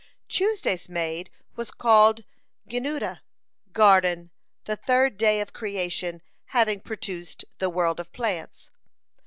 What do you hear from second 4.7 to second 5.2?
third